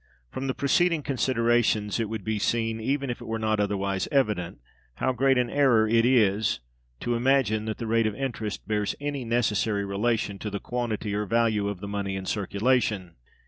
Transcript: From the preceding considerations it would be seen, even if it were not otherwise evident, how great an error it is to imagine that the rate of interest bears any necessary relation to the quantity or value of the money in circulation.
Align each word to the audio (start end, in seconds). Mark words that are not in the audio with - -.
From 0.31 0.47
the 0.47 0.55
preceding 0.55 1.03
considerations 1.03 1.99
it 1.99 2.09
would 2.09 2.23
be 2.23 2.39
seen, 2.39 2.79
even 2.79 3.11
if 3.11 3.21
it 3.21 3.27
were 3.27 3.37
not 3.37 3.59
otherwise 3.59 4.07
evident, 4.11 4.59
how 4.95 5.11
great 5.11 5.37
an 5.37 5.47
error 5.47 5.87
it 5.87 6.07
is 6.07 6.59
to 7.01 7.13
imagine 7.13 7.65
that 7.65 7.77
the 7.77 7.85
rate 7.85 8.07
of 8.07 8.15
interest 8.15 8.67
bears 8.67 8.95
any 8.99 9.23
necessary 9.23 9.85
relation 9.85 10.39
to 10.39 10.49
the 10.49 10.59
quantity 10.59 11.13
or 11.13 11.27
value 11.27 11.67
of 11.67 11.81
the 11.81 11.87
money 11.87 12.15
in 12.15 12.25
circulation. 12.25 13.13